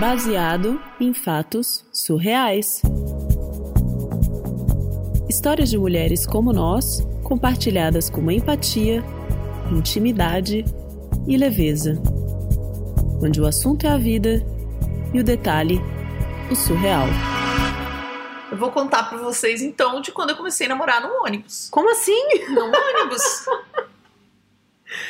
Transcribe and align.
baseado 0.00 0.80
em 0.98 1.12
fatos 1.12 1.84
surreais. 1.92 2.80
Histórias 5.28 5.68
de 5.68 5.76
mulheres 5.76 6.26
como 6.26 6.54
nós, 6.54 7.06
compartilhadas 7.22 8.08
com 8.08 8.30
empatia, 8.30 9.04
intimidade 9.70 10.64
e 11.28 11.36
leveza. 11.36 12.00
Onde 13.22 13.42
o 13.42 13.46
assunto 13.46 13.86
é 13.86 13.90
a 13.90 13.98
vida 13.98 14.42
e 15.12 15.20
o 15.20 15.24
detalhe, 15.24 15.78
o 16.50 16.56
surreal. 16.56 17.06
Eu 18.50 18.56
vou 18.56 18.70
contar 18.72 19.02
pra 19.04 19.18
vocês 19.18 19.60
então 19.60 20.00
de 20.00 20.12
quando 20.12 20.30
eu 20.30 20.36
comecei 20.36 20.64
a 20.64 20.70
namorar 20.70 21.02
no 21.02 21.26
ônibus. 21.26 21.68
Como 21.70 21.90
assim? 21.90 22.26
No 22.48 22.62
ônibus. 22.64 23.22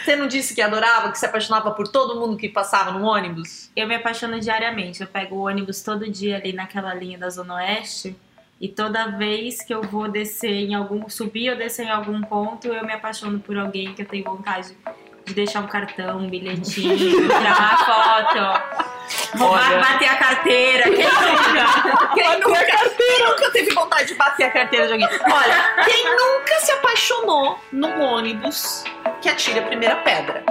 Você 0.05 0.17
não 0.17 0.27
disse 0.27 0.55
que 0.55 0.63
adorava, 0.63 1.11
que 1.11 1.19
se 1.19 1.27
apaixonava 1.27 1.71
por 1.73 1.87
todo 1.87 2.19
mundo 2.19 2.37
que 2.37 2.49
passava 2.49 2.91
no 2.91 3.05
ônibus? 3.05 3.71
Eu 3.77 3.87
me 3.87 3.95
apaixono 3.95 4.41
diariamente. 4.41 5.01
Eu 5.01 5.07
pego 5.07 5.37
o 5.37 5.47
ônibus 5.47 5.83
todo 5.83 6.11
dia 6.11 6.37
ali 6.37 6.53
naquela 6.53 6.95
linha 6.95 7.19
da 7.19 7.29
Zona 7.29 7.57
Oeste. 7.57 8.17
E 8.61 8.69
toda 8.69 9.07
vez 9.07 9.63
que 9.63 9.73
eu 9.73 9.83
vou 9.83 10.09
descer 10.09 10.53
em 10.53 10.75
algum. 10.75 11.09
subir 11.09 11.51
ou 11.51 11.57
descer 11.57 11.87
em 11.87 11.91
algum 11.91 12.21
ponto, 12.23 12.69
eu 12.69 12.85
me 12.85 12.93
apaixono 12.93 13.41
por 13.41 13.57
alguém 13.57 13.95
que 13.95 14.03
eu 14.03 14.07
tenho 14.07 14.25
vontade 14.25 14.77
de 15.25 15.35
deixar 15.35 15.61
um 15.61 15.67
cartão, 15.67 16.19
um 16.19 16.29
bilhetinho, 16.29 16.97
tirar 16.97 17.59
uma 17.59 17.77
foto. 17.79 19.00
Roubar, 19.37 19.71
Olha. 19.73 19.81
bater 19.81 20.09
a 20.09 20.17
carteira. 20.17 20.83
Quem 20.85 20.97
nunca? 21.05 22.11
Quem 22.15 22.41
nunca, 22.41 22.65
quem 22.97 23.25
nunca 23.25 23.51
teve 23.53 23.75
vontade 23.75 24.09
de 24.09 24.15
bater 24.15 24.45
a 24.45 24.51
carteira 24.51 24.87
de 24.87 24.93
alguém? 24.93 25.09
Olha, 25.09 25.85
quem 25.85 26.05
nunca 26.17 26.61
se 26.61 26.73
apaixonou 26.73 27.59
num 27.73 28.01
ônibus 28.03 28.85
que 29.21 29.29
atira 29.29 29.61
a 29.61 29.65
primeira 29.65 29.97
pedra? 29.97 30.45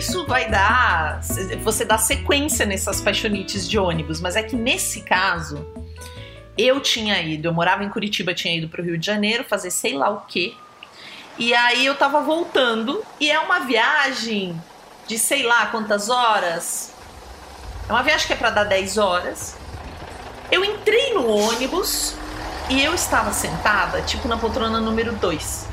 Isso 0.00 0.26
vai 0.26 0.48
dar. 0.48 1.20
Você 1.62 1.84
dá 1.84 1.98
sequência 1.98 2.64
nessas 2.64 3.00
paixonites 3.02 3.68
de 3.68 3.78
ônibus, 3.78 4.20
mas 4.20 4.34
é 4.34 4.42
que 4.42 4.56
nesse 4.56 5.02
caso, 5.02 5.64
eu 6.56 6.80
tinha 6.80 7.20
ido, 7.20 7.48
eu 7.48 7.52
morava 7.52 7.84
em 7.84 7.88
Curitiba, 7.90 8.34
tinha 8.34 8.56
ido 8.56 8.68
pro 8.68 8.82
Rio 8.82 8.96
de 8.96 9.04
Janeiro 9.04 9.44
fazer 9.44 9.70
sei 9.70 9.94
lá 9.94 10.08
o 10.08 10.22
quê. 10.22 10.54
E 11.38 11.54
aí 11.54 11.84
eu 11.84 11.94
tava 11.94 12.20
voltando, 12.22 13.04
e 13.20 13.30
é 13.30 13.38
uma 13.38 13.60
viagem 13.60 14.60
de 15.06 15.18
sei 15.18 15.42
lá 15.42 15.66
quantas 15.66 16.08
horas. 16.08 16.92
É 17.86 17.92
uma 17.92 18.02
viagem 18.02 18.26
que 18.26 18.32
é 18.32 18.36
pra 18.36 18.50
dar 18.50 18.64
10 18.64 18.96
horas. 18.98 19.56
Eu 20.50 20.64
entrei 20.64 21.12
no 21.12 21.28
ônibus 21.28 22.16
e 22.70 22.82
eu 22.82 22.94
estava 22.94 23.32
sentada, 23.32 24.00
tipo 24.02 24.26
na 24.26 24.38
poltrona 24.38 24.80
número 24.80 25.12
2 25.12 25.68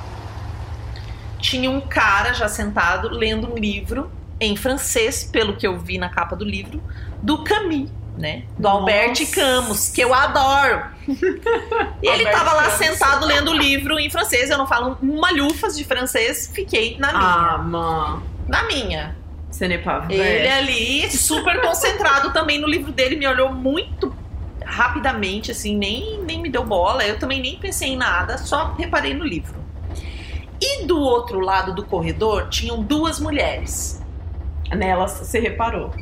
tinha 1.39 1.69
um 1.69 1.79
cara 1.79 2.33
já 2.33 2.49
sentado 2.49 3.09
lendo 3.09 3.51
um 3.51 3.55
livro 3.55 4.11
em 4.39 4.55
francês, 4.55 5.23
pelo 5.23 5.55
que 5.55 5.65
eu 5.65 5.77
vi 5.77 5.97
na 5.97 6.09
capa 6.09 6.35
do 6.35 6.45
livro, 6.45 6.81
do 7.21 7.43
Camus, 7.43 7.89
né? 8.17 8.43
Do 8.57 8.67
Albert 8.67 9.19
Nossa. 9.19 9.35
Camus, 9.35 9.89
que 9.89 10.01
eu 10.01 10.13
adoro. 10.13 10.83
e 11.07 11.11
ele 12.07 12.27
Albert 12.27 12.31
tava 12.31 12.53
lá 12.53 12.63
Camus. 12.63 12.77
sentado 12.77 13.25
lendo 13.25 13.51
o 13.51 13.53
livro 13.53 13.99
em 13.99 14.09
francês, 14.09 14.49
eu 14.49 14.57
não 14.57 14.67
falo 14.67 14.97
uma 15.01 15.31
lufas 15.31 15.77
de 15.77 15.83
francês, 15.83 16.51
fiquei 16.53 16.97
na 16.97 17.11
minha. 17.11 17.23
Ah, 17.23 17.57
mano. 17.57 18.23
Na 18.47 18.63
minha. 18.63 19.15
Vrai. 20.07 20.17
Ele 20.17 20.47
ali, 20.47 21.11
super 21.11 21.61
concentrado 21.61 22.31
também 22.31 22.59
no 22.59 22.67
livro 22.67 22.91
dele, 22.91 23.15
me 23.15 23.27
olhou 23.27 23.51
muito 23.51 24.15
rapidamente, 24.63 25.51
assim, 25.51 25.75
nem, 25.75 26.21
nem 26.23 26.41
me 26.41 26.49
deu 26.49 26.63
bola. 26.63 27.03
Eu 27.05 27.17
também 27.17 27.41
nem 27.41 27.57
pensei 27.57 27.89
em 27.89 27.97
nada, 27.97 28.37
só 28.37 28.73
reparei 28.77 29.13
no 29.13 29.23
livro. 29.25 29.55
E 30.61 30.85
do 30.85 30.99
outro 30.99 31.39
lado 31.39 31.73
do 31.73 31.85
corredor 31.85 32.49
tinham 32.49 32.81
duas 32.81 33.19
mulheres. 33.19 34.03
Nelas 34.75 35.13
você 35.13 35.39
reparou. 35.39 35.91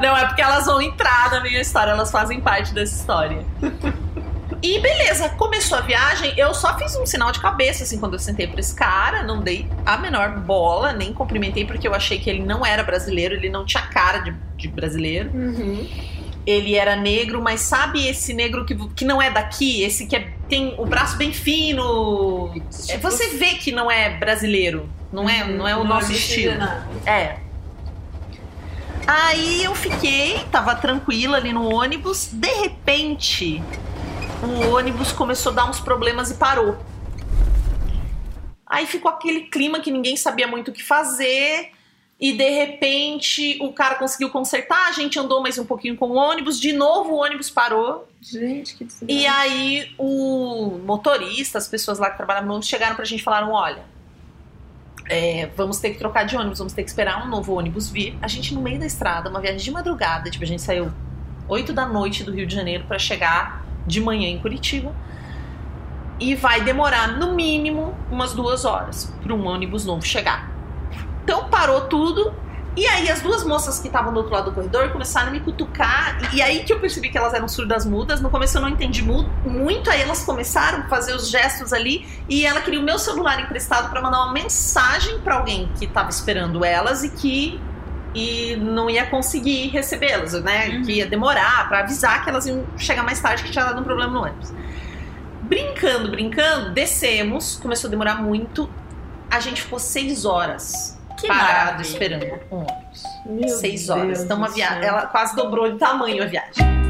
Não, 0.00 0.16
é 0.16 0.26
porque 0.26 0.42
elas 0.42 0.66
vão 0.66 0.82
entrar 0.82 1.30
na 1.30 1.40
minha 1.40 1.60
história, 1.60 1.92
elas 1.92 2.10
fazem 2.10 2.40
parte 2.40 2.74
dessa 2.74 2.94
história. 2.94 3.44
E 4.62 4.78
beleza, 4.78 5.28
começou 5.30 5.78
a 5.78 5.80
viagem, 5.80 6.32
eu 6.36 6.54
só 6.54 6.78
fiz 6.78 6.94
um 6.94 7.04
sinal 7.04 7.32
de 7.32 7.40
cabeça, 7.40 7.82
assim, 7.82 7.98
quando 7.98 8.12
eu 8.12 8.18
sentei 8.20 8.46
pra 8.46 8.60
esse 8.60 8.72
cara, 8.74 9.22
não 9.24 9.40
dei 9.40 9.68
a 9.84 9.98
menor 9.98 10.38
bola, 10.38 10.92
nem 10.92 11.12
cumprimentei, 11.12 11.64
porque 11.64 11.88
eu 11.88 11.94
achei 11.94 12.18
que 12.18 12.30
ele 12.30 12.44
não 12.44 12.64
era 12.64 12.84
brasileiro, 12.84 13.34
ele 13.34 13.50
não 13.50 13.64
tinha 13.64 13.82
cara 13.82 14.18
de, 14.18 14.32
de 14.56 14.68
brasileiro. 14.68 15.30
Ele 16.44 16.74
era 16.74 16.96
negro, 16.96 17.40
mas 17.40 17.60
sabe 17.60 18.06
esse 18.06 18.34
negro 18.34 18.64
que, 18.64 18.74
que 18.94 19.04
não 19.04 19.22
é 19.22 19.30
daqui? 19.30 19.82
Esse 19.82 20.06
que 20.06 20.16
é- 20.16 20.32
tem 20.48 20.74
o 20.76 20.84
braço 20.84 21.16
bem 21.16 21.32
fino. 21.32 22.52
É, 22.88 22.98
Você 22.98 23.28
vê 23.36 23.54
que 23.54 23.70
não 23.70 23.90
é 23.90 24.10
brasileiro, 24.18 24.88
não 25.12 25.28
é, 25.28 25.44
não 25.46 25.66
é 25.68 25.76
o 25.76 25.84
nosso 25.84 26.10
estilo. 26.12 26.62
É. 27.06 27.38
Aí 29.06 29.62
eu 29.64 29.74
fiquei, 29.74 30.44
tava 30.50 30.74
tranquila 30.74 31.36
ali 31.36 31.52
no 31.52 31.72
ônibus. 31.72 32.28
De 32.32 32.52
repente, 32.60 33.62
o 34.42 34.74
ônibus 34.74 35.12
começou 35.12 35.52
a 35.52 35.54
dar 35.54 35.64
uns 35.70 35.80
problemas 35.80 36.30
e 36.30 36.34
parou. 36.34 36.76
Aí 38.66 38.86
ficou 38.86 39.10
aquele 39.10 39.42
clima 39.42 39.80
que 39.80 39.90
ninguém 39.90 40.16
sabia 40.16 40.46
muito 40.46 40.68
o 40.70 40.72
que 40.72 40.82
fazer. 40.82 41.70
E 42.22 42.32
de 42.32 42.48
repente 42.50 43.58
o 43.60 43.72
cara 43.72 43.96
conseguiu 43.96 44.30
consertar, 44.30 44.88
a 44.88 44.92
gente 44.92 45.18
andou 45.18 45.42
mais 45.42 45.58
um 45.58 45.64
pouquinho 45.64 45.96
com 45.96 46.06
o 46.10 46.14
ônibus, 46.14 46.60
de 46.60 46.72
novo 46.72 47.14
o 47.14 47.16
ônibus 47.16 47.50
parou. 47.50 48.08
Gente, 48.20 48.76
que 48.76 48.86
E 49.08 49.26
aí 49.26 49.92
o 49.98 50.78
motorista, 50.86 51.58
as 51.58 51.66
pessoas 51.66 51.98
lá 51.98 52.10
que 52.10 52.16
trabalhavam 52.16 52.46
no 52.46 52.54
ônibus 52.54 52.68
chegaram 52.68 52.94
pra 52.94 53.04
gente 53.04 53.18
e 53.18 53.24
falaram: 53.24 53.50
olha, 53.50 53.82
é, 55.10 55.50
vamos 55.56 55.80
ter 55.80 55.90
que 55.90 55.98
trocar 55.98 56.22
de 56.22 56.36
ônibus, 56.36 56.58
vamos 56.58 56.72
ter 56.72 56.84
que 56.84 56.90
esperar 56.90 57.26
um 57.26 57.28
novo 57.28 57.54
ônibus 57.54 57.90
vir. 57.90 58.16
A 58.22 58.28
gente 58.28 58.54
no 58.54 58.62
meio 58.62 58.78
da 58.78 58.86
estrada, 58.86 59.28
uma 59.28 59.40
viagem 59.40 59.58
de 59.58 59.72
madrugada, 59.72 60.30
tipo, 60.30 60.44
a 60.44 60.46
gente 60.46 60.62
saiu 60.62 60.92
8 61.48 61.72
da 61.72 61.86
noite 61.86 62.22
do 62.22 62.30
Rio 62.30 62.46
de 62.46 62.54
Janeiro 62.54 62.84
pra 62.86 63.00
chegar 63.00 63.66
de 63.84 64.00
manhã 64.00 64.28
em 64.28 64.38
Curitiba. 64.38 64.94
E 66.20 66.36
vai 66.36 66.60
demorar 66.60 67.18
no 67.18 67.34
mínimo 67.34 67.96
umas 68.08 68.32
duas 68.32 68.64
horas 68.64 69.12
para 69.20 69.34
um 69.34 69.44
ônibus 69.44 69.84
novo 69.84 70.06
chegar. 70.06 70.51
Então 71.24 71.48
parou 71.48 71.82
tudo. 71.82 72.34
E 72.74 72.86
aí 72.86 73.10
as 73.10 73.20
duas 73.20 73.44
moças 73.44 73.78
que 73.78 73.88
estavam 73.88 74.14
do 74.14 74.16
outro 74.18 74.32
lado 74.32 74.46
do 74.46 74.52
corredor 74.54 74.88
começaram 74.90 75.28
a 75.28 75.30
me 75.30 75.40
cutucar. 75.40 76.34
E 76.34 76.40
aí 76.40 76.64
que 76.64 76.72
eu 76.72 76.80
percebi 76.80 77.10
que 77.10 77.18
elas 77.18 77.34
eram 77.34 77.46
surdas 77.46 77.84
mudas. 77.84 78.20
No 78.22 78.30
começo 78.30 78.56
eu 78.56 78.62
não 78.62 78.68
entendi 78.70 79.02
mu- 79.02 79.28
muito. 79.44 79.90
Aí 79.90 80.00
elas 80.00 80.24
começaram 80.24 80.78
a 80.80 80.88
fazer 80.88 81.14
os 81.14 81.28
gestos 81.28 81.72
ali. 81.74 82.06
E 82.28 82.46
ela 82.46 82.62
queria 82.62 82.80
o 82.80 82.82
meu 82.82 82.98
celular 82.98 83.38
emprestado 83.40 83.90
para 83.90 84.00
mandar 84.00 84.24
uma 84.24 84.32
mensagem 84.32 85.18
para 85.20 85.34
alguém 85.36 85.68
que 85.78 85.84
estava 85.84 86.08
esperando 86.08 86.64
elas 86.64 87.04
e 87.04 87.10
que 87.10 87.60
e 88.14 88.56
não 88.56 88.90
ia 88.90 89.06
conseguir 89.06 89.68
recebê-las, 89.68 90.32
né? 90.42 90.68
Uhum. 90.68 90.82
Que 90.82 90.92
ia 90.94 91.06
demorar 91.06 91.66
para 91.68 91.78
avisar 91.80 92.22
que 92.22 92.28
elas 92.30 92.46
iam 92.46 92.64
chegar 92.76 93.02
mais 93.02 93.20
tarde 93.20 93.42
que 93.42 93.50
tinha 93.50 93.64
dado 93.64 93.80
um 93.80 93.84
problema 93.84 94.12
no 94.12 94.22
ônibus. 94.22 94.52
Brincando, 95.42 96.10
brincando, 96.10 96.70
descemos. 96.72 97.56
Começou 97.56 97.88
a 97.88 97.90
demorar 97.90 98.16
muito. 98.22 98.68
A 99.30 99.40
gente 99.40 99.62
ficou 99.62 99.78
seis 99.78 100.24
horas 100.24 100.98
Que 101.22 101.28
parado 101.28 101.54
maravilha. 101.54 101.82
esperando 101.82 102.40
um 102.50 102.56
ônibus. 102.58 103.58
Seis 103.60 103.88
horas. 103.88 104.06
Deus 104.06 104.20
Então, 104.20 104.36
uma 104.36 104.48
viagem. 104.48 104.84
Ela 104.84 105.06
quase 105.06 105.34
dobrou 105.34 105.70
de 105.72 105.78
tamanho 105.78 106.22
a 106.22 106.26
viagem. 106.26 106.81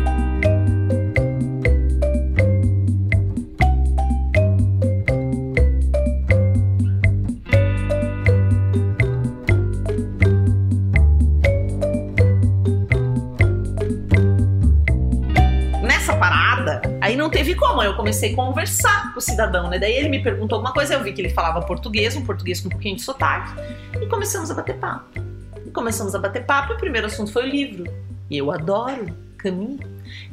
Nessa 16.02 16.16
parada, 16.16 16.82
aí 17.00 17.14
não 17.14 17.30
teve 17.30 17.54
como. 17.54 17.80
aí 17.80 17.86
Eu 17.86 17.94
comecei 17.94 18.32
a 18.32 18.34
conversar 18.34 19.12
com 19.12 19.20
o 19.20 19.22
cidadão, 19.22 19.70
né? 19.70 19.78
Daí 19.78 19.92
ele 19.92 20.08
me 20.08 20.20
perguntou 20.20 20.56
alguma 20.56 20.74
coisa, 20.74 20.94
eu 20.94 21.04
vi 21.04 21.12
que 21.12 21.20
ele 21.20 21.30
falava 21.30 21.64
português, 21.64 22.16
um 22.16 22.24
português 22.24 22.60
com 22.60 22.66
um 22.66 22.70
pouquinho 22.72 22.96
de 22.96 23.02
sotaque, 23.02 23.52
e 24.00 24.06
começamos 24.06 24.50
a 24.50 24.54
bater 24.54 24.74
papo. 24.78 25.06
E 25.64 25.70
começamos 25.70 26.12
a 26.16 26.18
bater 26.18 26.44
papo 26.44 26.72
e 26.72 26.74
o 26.74 26.78
primeiro 26.78 27.06
assunto 27.06 27.32
foi 27.32 27.44
o 27.44 27.46
livro. 27.46 27.84
E 28.28 28.36
eu 28.36 28.50
adoro 28.50 29.16
Camus. 29.38 29.78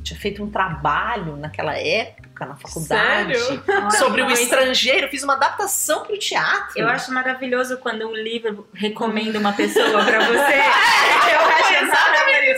Tinha 0.04 0.20
feito 0.20 0.44
um 0.44 0.50
trabalho 0.50 1.38
naquela 1.38 1.78
época, 1.78 2.48
na 2.48 2.56
faculdade, 2.56 3.38
Sério? 3.38 3.92
sobre 3.92 4.24
o 4.24 4.32
estrangeiro. 4.32 5.06
Eu 5.06 5.10
fiz 5.10 5.24
uma 5.24 5.34
adaptação 5.36 6.04
para 6.04 6.16
o 6.16 6.18
teatro. 6.18 6.80
Eu 6.80 6.88
acho 6.88 7.14
maravilhoso 7.14 7.78
quando 7.78 8.08
um 8.08 8.16
livro 8.16 8.68
recomenda 8.74 9.38
uma 9.38 9.54
pessoa 9.54 10.04
pra 10.04 10.20
você. 10.26 10.60
Eu 11.32 11.40
acho 11.40 11.74
exatamente 11.84 12.49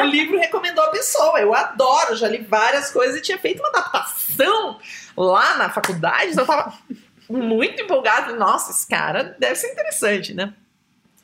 O 0.00 0.04
livro 0.04 0.38
recomendou 0.38 0.84
a 0.84 0.90
pessoa. 0.90 1.38
Eu 1.40 1.54
adoro, 1.54 2.16
já 2.16 2.28
li 2.28 2.38
várias 2.38 2.90
coisas 2.90 3.16
e 3.16 3.22
tinha 3.22 3.38
feito 3.38 3.60
uma 3.60 3.68
adaptação 3.68 4.78
lá 5.16 5.56
na 5.56 5.70
faculdade. 5.70 6.32
Então 6.32 6.44
eu 6.44 6.48
tava 6.48 6.72
muito 7.28 7.82
empolgada. 7.82 8.34
Nossa, 8.34 8.70
esse 8.70 8.86
cara 8.86 9.36
deve 9.38 9.56
ser 9.56 9.72
interessante, 9.72 10.34
né? 10.34 10.52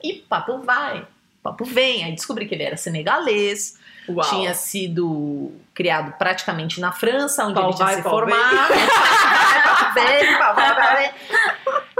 E 0.02 0.14
papo 0.14 0.58
vai, 0.58 1.06
Papo 1.46 1.64
vem. 1.64 2.04
Aí 2.04 2.12
descobri 2.12 2.46
que 2.46 2.54
ele 2.54 2.64
era 2.64 2.76
senegalês, 2.76 3.78
Uau. 4.08 4.28
tinha 4.28 4.52
sido 4.52 5.52
criado 5.72 6.12
praticamente 6.18 6.80
na 6.80 6.90
França, 6.90 7.44
onde 7.44 7.54
Pau 7.54 7.68
ele 7.68 7.74
tinha 7.74 7.86
vai, 7.86 7.96
se 7.96 8.02
pau 8.02 8.10
formado. 8.10 8.68
papo 9.64 9.94
vem, 9.94 10.38
papo 10.38 10.60
vai, 10.60 10.96
vem. 10.96 11.12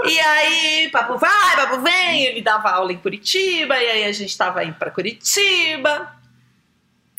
E 0.05 0.19
aí, 0.19 0.89
papo 0.91 1.17
vai, 1.17 1.55
papo 1.55 1.79
vem, 1.81 2.23
ele 2.25 2.41
dava 2.41 2.69
aula 2.69 2.93
em 2.93 2.97
Curitiba, 2.97 3.75
e 3.77 3.89
aí 3.89 4.03
a 4.05 4.11
gente 4.11 4.37
tava 4.37 4.63
indo 4.63 4.75
pra 4.75 4.91
Curitiba. 4.91 6.13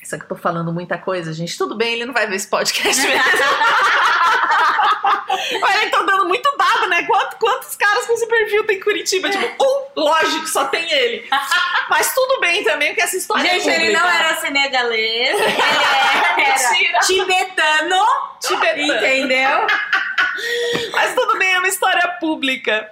Só 0.04 0.16
que 0.16 0.24
eu 0.24 0.28
tô 0.28 0.36
falando 0.36 0.72
muita 0.72 0.96
coisa, 0.96 1.32
gente. 1.32 1.58
Tudo 1.58 1.76
bem, 1.76 1.94
ele 1.94 2.06
não 2.06 2.14
vai 2.14 2.26
ver 2.26 2.36
esse 2.36 2.48
podcast 2.48 3.02
mesmo. 3.06 3.22
Olha, 5.62 5.82
ele 5.82 5.90
tá 5.90 6.02
dando 6.02 6.26
muito 6.26 6.56
dado, 6.56 6.88
né? 6.88 7.02
Quanto- 7.04 7.36
quantos 7.36 7.76
caras 7.76 7.87
perfil 8.38 8.64
tem 8.64 8.76
em 8.76 8.80
Curitiba? 8.80 9.30
Tipo, 9.30 9.64
um, 9.64 10.00
lógico, 10.00 10.46
só 10.46 10.66
tem 10.66 10.90
ele. 10.90 11.28
Mas 11.88 12.14
tudo 12.14 12.40
bem 12.40 12.62
também, 12.64 12.88
porque 12.88 13.02
essa 13.02 13.16
história 13.16 13.48
é 13.48 13.54
Gente, 13.54 13.68
ele 13.68 13.78
pública. 13.86 14.00
não 14.00 14.08
era 14.08 14.36
senegalês, 14.36 15.40
ele 15.40 15.56
era 16.44 16.98
tibetano, 17.00 18.06
Tibetano. 18.40 18.94
entendeu? 18.94 19.66
Mas 20.92 21.14
tudo 21.14 21.38
bem, 21.38 21.52
é 21.52 21.58
uma 21.58 21.68
história 21.68 22.06
pública. 22.20 22.90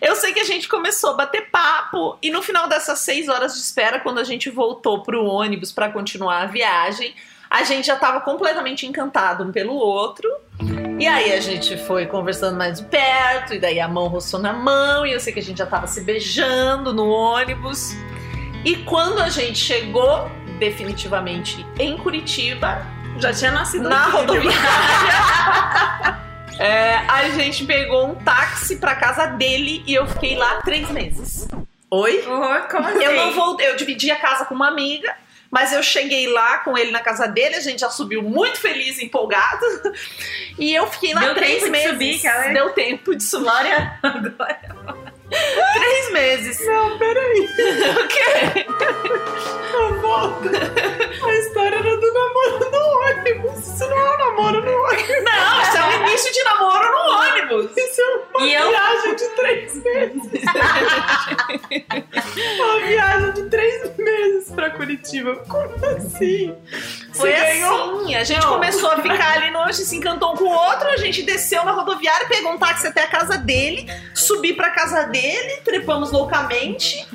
Eu 0.00 0.16
sei 0.16 0.32
que 0.32 0.40
a 0.40 0.44
gente 0.44 0.68
começou 0.68 1.10
a 1.10 1.14
bater 1.14 1.50
papo 1.50 2.18
e 2.20 2.30
no 2.30 2.42
final 2.42 2.68
dessas 2.68 2.98
seis 3.00 3.28
horas 3.28 3.54
de 3.54 3.60
espera, 3.60 4.00
quando 4.00 4.18
a 4.18 4.24
gente 4.24 4.50
voltou 4.50 5.02
pro 5.02 5.24
ônibus 5.24 5.70
para 5.72 5.88
continuar 5.90 6.42
a 6.42 6.46
viagem, 6.46 7.14
a 7.48 7.62
gente 7.62 7.86
já 7.86 7.96
tava 7.96 8.20
completamente 8.20 8.86
encantado 8.86 9.44
um 9.44 9.52
pelo 9.52 9.74
outro. 9.74 10.28
E 10.98 11.06
aí 11.06 11.32
a 11.32 11.40
gente 11.40 11.76
foi 11.76 12.06
conversando 12.06 12.56
mais 12.56 12.80
de 12.80 12.86
perto, 12.86 13.54
e 13.54 13.58
daí 13.60 13.78
a 13.78 13.86
mão 13.86 14.08
roçou 14.08 14.40
na 14.40 14.52
mão, 14.52 15.06
e 15.06 15.12
eu 15.12 15.20
sei 15.20 15.32
que 15.32 15.38
a 15.38 15.42
gente 15.42 15.58
já 15.58 15.66
tava 15.66 15.86
se 15.86 16.00
beijando 16.00 16.92
no 16.92 17.08
ônibus. 17.08 17.92
E 18.64 18.76
quando 18.78 19.20
a 19.20 19.28
gente 19.28 19.58
chegou 19.58 20.28
definitivamente 20.58 21.64
em 21.78 21.96
Curitiba, 21.96 22.84
Já 23.18 23.32
tinha 23.32 23.50
nascido 23.50 23.88
na 23.88 24.06
rodoviária. 24.06 24.58
É, 26.60 26.96
a 27.06 27.28
gente 27.28 27.64
pegou 27.64 28.08
um 28.08 28.14
táxi 28.16 28.78
pra 28.78 28.96
casa 28.96 29.26
dele 29.26 29.80
e 29.86 29.94
eu 29.94 30.08
fiquei 30.08 30.36
lá 30.36 30.60
três 30.62 30.90
meses. 30.90 31.46
Oi? 31.88 32.24
Como 32.68 32.84
assim? 32.84 33.04
Eu 33.04 33.14
não 33.14 33.32
voltei, 33.32 33.68
eu 33.70 33.76
dividi 33.76 34.10
a 34.10 34.16
casa 34.16 34.44
com 34.44 34.56
uma 34.56 34.66
amiga, 34.66 35.14
mas 35.50 35.72
eu 35.72 35.82
cheguei 35.82 36.26
lá 36.28 36.58
com 36.58 36.76
ele 36.76 36.90
na 36.90 37.00
casa 37.00 37.26
dele, 37.26 37.54
a 37.56 37.60
gente 37.60 37.80
já 37.80 37.88
subiu 37.90 38.22
muito 38.22 38.60
feliz, 38.60 38.98
empolgado. 39.00 39.64
E 40.58 40.74
eu 40.74 40.86
fiquei 40.88 41.14
lá 41.14 41.20
Deu 41.20 41.34
três 41.34 41.62
tempo 41.62 41.64
de 41.66 41.70
meses. 41.70 41.90
subir, 41.90 42.22
cara? 42.22 42.52
Deu 42.52 42.70
tempo 42.70 43.14
de 43.16 43.22
subir. 43.24 43.44
Glória. 43.44 43.98
Três 45.74 46.10
meses. 46.12 46.66
Não, 46.66 46.96
peraí. 46.98 47.40
O 47.40 48.08
quê? 48.08 48.64
Volta. 50.00 50.48
A 50.48 51.34
história 51.34 51.76
era 51.76 51.96
do 51.98 52.12
namoro 52.14 52.70
no 52.70 52.78
ônibus. 53.02 53.58
Isso 53.68 53.86
não 53.90 53.98
é 53.98 54.14
um 54.14 54.18
namoro 54.18 54.62
no 54.64 54.72
ônibus. 54.72 55.22
Não, 55.24 55.62
isso 55.62 55.76
é 55.76 55.86
o 55.86 55.92
início 56.00 56.32
de 56.32 56.42
namoro 56.44 56.88
no 56.90 57.02
ônibus. 57.18 57.76
Isso 57.76 58.00
é 58.00 58.04
uma 58.38 58.46
E 58.46 58.54
eu- 58.54 58.70
viagem 58.70 59.14
de 59.16 59.28
três 59.36 59.74
meses. 59.84 60.42
uma 62.58 62.80
viagem 62.86 63.32
de 63.32 63.42
três 63.50 63.82
meses 63.82 63.97
pra 64.58 64.70
Curitiba. 64.70 65.36
Como 65.48 65.72
assim? 65.86 66.52
Foi 67.12 67.32
ganhou 67.32 68.00
assim, 68.00 68.14
a 68.16 68.24
gente 68.24 68.42
Não. 68.42 68.54
começou 68.54 68.90
a 68.90 68.96
ficar 69.00 69.34
ali 69.34 69.50
no 69.52 69.72
se 69.72 69.94
encantou 69.94 70.32
um 70.32 70.36
com 70.36 70.44
o 70.44 70.52
outro, 70.52 70.88
a 70.88 70.96
gente 70.96 71.22
desceu 71.22 71.64
na 71.64 71.72
rodoviária, 71.72 72.26
pegou 72.26 72.52
um 72.52 72.58
táxi 72.58 72.86
até 72.86 73.02
a 73.02 73.06
casa 73.06 73.36
dele, 73.36 73.86
subi 74.14 74.54
pra 74.54 74.70
casa 74.70 75.04
dele, 75.04 75.60
trepamos 75.64 76.10
loucamente, 76.10 77.06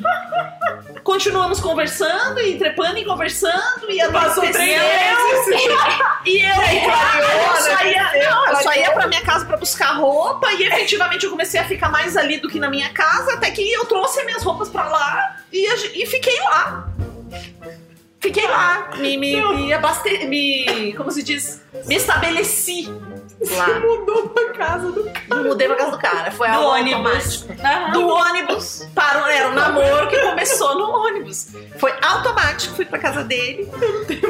continuamos 1.04 1.60
conversando 1.60 2.40
e 2.40 2.58
trepando 2.58 3.00
e 3.00 3.06
conversando 3.06 3.90
e 3.90 3.98
Passou 4.10 4.50
três 4.50 4.80
anoiteceu. 4.80 5.78
E 6.26 6.40
eu, 6.40 6.56
clareou, 6.84 7.56
eu 7.56 7.62
só 7.62 7.76
né? 7.76 7.92
ia, 7.92 8.30
não, 8.30 8.48
eu 8.48 8.56
só 8.58 8.74
ia 8.74 8.92
pra 8.92 9.08
minha 9.08 9.22
casa 9.22 9.46
pra 9.46 9.58
buscar 9.58 9.94
roupa 9.98 10.52
e 10.54 10.64
efetivamente 10.64 11.26
eu 11.26 11.32
comecei 11.32 11.60
a 11.60 11.66
ficar 11.66 11.90
mais 11.90 12.16
ali 12.16 12.38
do 12.38 12.48
que 12.50 12.60
na 12.60 12.70
minha 12.70 12.90
casa, 12.90 13.34
até 13.34 13.50
que 13.52 13.74
eu 13.74 13.86
trouxe 13.86 14.20
as 14.20 14.26
minhas 14.26 14.44
roupas 14.44 14.70
pra 14.70 14.88
lá 14.88 15.38
e, 15.52 15.66
a 15.68 15.76
e 15.94 16.06
fiquei 16.06 16.40
lá. 16.42 16.88
Fiquei 18.24 18.48
lá, 18.48 18.90
me, 19.00 19.18
me, 19.18 19.36
me 19.54 19.74
abaste... 19.74 20.26
me, 20.28 20.94
como 20.96 21.12
se 21.12 21.22
diz, 21.22 21.62
me 21.86 21.96
estabeleci 21.96 22.90
Você 23.38 23.54
lá. 23.54 23.68
mudou 23.84 24.30
pra 24.30 24.54
casa 24.54 24.92
do 24.94 25.04
cara. 25.04 25.44
Mudei 25.44 25.68
pra 25.68 25.76
casa 25.76 25.92
do 25.92 25.98
cara, 25.98 26.32
foi 26.32 26.48
Do 26.48 26.54
algo 26.56 26.70
ônibus. 26.70 26.96
automático. 27.44 27.54
Aham. 27.68 27.92
Do 27.92 28.08
ônibus, 28.08 28.88
parou, 28.96 29.28
era 29.28 29.50
um 29.50 29.54
namoro 29.54 30.08
que 30.08 30.18
começou 30.22 30.74
no 30.78 30.90
ônibus. 30.90 31.48
Foi 31.78 31.94
automático, 32.02 32.74
fui 32.78 32.86
pra 32.86 32.98
casa 32.98 33.26
dele. 33.26 33.70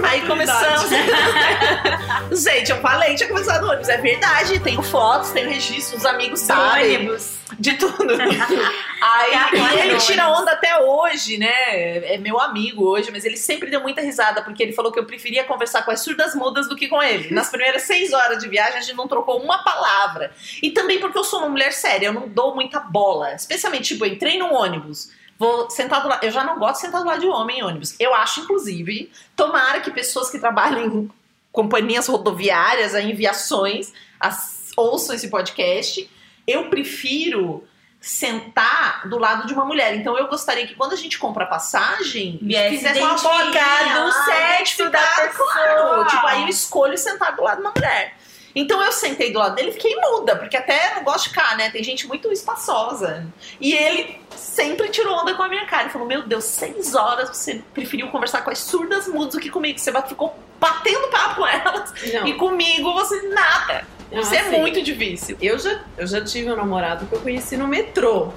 Aí 0.10 0.22
começamos. 0.26 0.90
Gente, 2.44 2.72
eu 2.72 2.78
falei, 2.82 3.14
tinha 3.14 3.30
começado 3.30 3.62
no 3.62 3.68
ônibus. 3.70 3.90
É 3.90 3.98
verdade, 3.98 4.60
tenho 4.60 4.82
fotos, 4.82 5.30
tenho 5.30 5.50
registro, 5.50 5.98
os 6.00 6.06
amigos 6.06 6.40
sabem. 6.40 6.96
ônibus. 6.96 7.43
De 7.60 7.74
tudo. 7.74 8.08
Aí, 9.02 9.32
É 9.34 9.76
e 9.76 9.80
ele 9.82 9.98
tira 9.98 10.30
onda 10.30 10.52
até 10.54 10.80
hoje, 10.82 11.38
né? 11.38 12.14
É 12.14 12.18
meu 12.18 12.40
amigo 12.40 12.86
hoje, 12.86 13.12
mas 13.12 13.26
ele 13.26 13.38
sempre 13.38 13.70
deu 13.70 13.82
muita 13.82 14.02
risada, 14.02 14.42
porque 14.42 14.64
ele 14.64 14.72
falou 14.74 14.92
que 14.92 15.00
eu 15.00 15.06
preferia 15.06 15.44
conversar 15.44 15.84
com 15.84 15.92
as 15.92 16.00
surdas 16.02 16.34
mudas 16.34 16.68
do 16.70 16.76
que 16.76 16.88
com 16.88 17.02
ele. 17.04 17.32
Nas 17.34 17.50
primeiras 17.50 17.84
seis 17.84 18.14
horas 18.14 18.40
de 18.42 18.48
viagem, 18.48 18.78
a 18.78 18.82
gente 18.82 18.96
não 18.96 19.08
trocou 19.08 19.42
uma 19.42 19.64
palavra. 19.64 20.32
E 20.62 20.72
também 20.72 21.00
porque 21.00 21.18
eu 21.18 21.24
sou 21.24 21.40
uma 21.40 21.50
mulher 21.50 21.74
séria, 21.74 22.08
eu 22.08 22.14
não 22.14 22.28
dou 22.28 22.56
muita 22.56 22.80
bola. 22.80 23.34
Especialmente, 23.34 23.90
tipo, 23.94 24.06
eu 24.06 24.12
entrei 24.14 24.38
num 24.40 24.54
ônibus. 24.54 25.12
Vou 25.38 25.70
sentar 25.70 26.02
do 26.02 26.08
lado. 26.08 26.24
Eu 26.24 26.32
já 26.32 26.44
não 26.44 26.58
gosto 26.58 26.76
de 26.76 26.82
sentar 26.88 27.02
do 27.02 27.08
lado 27.08 27.20
de 27.20 27.28
homem 27.28 27.60
em 27.60 27.64
ônibus. 27.64 27.96
Eu 28.00 28.14
acho, 28.16 28.40
inclusive, 28.42 29.12
tomara 29.36 29.82
que 29.82 29.92
pessoas 29.92 30.30
que 30.32 30.40
trabalham 30.40 30.86
em 30.86 31.12
companhias 31.52 32.08
rodoviárias, 32.08 32.96
em 32.96 33.14
viações, 33.14 33.92
as- 34.20 34.72
ouçam 34.78 35.14
esse 35.16 35.28
podcast. 35.30 36.10
Eu 36.48 36.70
prefiro 36.70 37.66
sentar 38.04 39.08
do 39.08 39.18
lado 39.18 39.48
de 39.48 39.54
uma 39.54 39.64
mulher. 39.64 39.96
Então 39.96 40.18
eu 40.18 40.28
gostaria 40.28 40.68
que 40.68 40.76
quando 40.76 40.92
a 40.92 40.98
gente 40.98 41.18
compra 41.18 41.46
a 41.46 41.48
passagem, 41.48 42.38
Viesse 42.42 42.76
fizesse 42.76 43.00
uma 43.00 43.16
bolinha, 43.16 43.52
do 43.54 44.10
ah, 44.10 44.26
sexo 44.26 44.90
da 44.90 45.00
pessoa. 45.00 45.54
Claro. 45.54 46.06
Tipo, 46.08 46.28
aí 46.28 46.42
eu 46.42 46.50
escolho 46.50 46.98
sentar 46.98 47.34
do 47.34 47.44
lado 47.44 47.58
de 47.58 47.62
uma 47.62 47.72
mulher. 47.74 48.18
Então 48.56 48.84
eu 48.84 48.92
sentei 48.92 49.32
do 49.32 49.40
lado 49.40 49.56
dele 49.56 49.70
e 49.70 49.74
fiquei 49.74 49.96
muda, 49.96 50.36
porque 50.36 50.56
até 50.56 50.96
não 50.96 51.04
gosto 51.04 51.24
de 51.24 51.30
ficar, 51.30 51.58
né? 51.58 51.72
Tem 51.72 51.84
gente 51.84 52.06
muito 52.06 52.32
espaçosa. 52.32 53.26
E 53.60 53.74
ele 53.74 54.20
sempre 54.36 54.90
tirou 54.90 55.18
onda 55.18 55.34
com 55.34 55.42
a 55.42 55.48
minha 55.48 55.66
cara. 55.66 55.84
Ele 55.84 55.92
falou: 55.92 56.08
Meu 56.08 56.24
Deus, 56.24 56.44
seis 56.44 56.94
horas 56.94 57.30
você 57.30 57.64
preferiu 57.74 58.10
conversar 58.10 58.42
com 58.42 58.52
as 58.52 58.60
surdas 58.60 59.08
mudas 59.08 59.34
do 59.34 59.40
que 59.40 59.50
comigo. 59.50 59.80
Você 59.80 59.92
ficou 60.04 60.38
batendo 60.60 61.08
papo 61.08 61.36
com 61.36 61.48
elas. 61.48 61.94
Não, 62.14 62.28
E 62.28 62.34
comigo 62.36 62.94
você 62.94 63.22
nada. 63.30 63.88
Não, 64.14 64.24
Você 64.24 64.36
é 64.36 64.60
muito 64.60 64.82
difícil. 64.82 65.38
Eu 65.42 65.58
já, 65.58 65.82
eu 65.98 66.08
já 66.08 66.24
tive 66.24 66.52
um 66.52 66.56
namorado 66.56 67.06
que 67.06 67.14
eu 67.14 67.20
conheci 67.20 67.58
no 67.58 67.68
metrô, 67.68 68.30